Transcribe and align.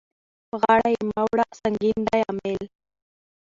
په 0.49 0.55
غاړه 0.61 0.89
يې 0.95 1.01
مه 1.09 1.21
وړه 1.29 1.45
سنګين 1.59 1.99
دی 2.09 2.21
امېل. 2.31 2.63